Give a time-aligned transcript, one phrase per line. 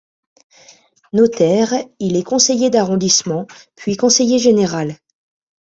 [1.13, 4.97] Notaire, il est conseiller d'arrondissement, puis conseiller général.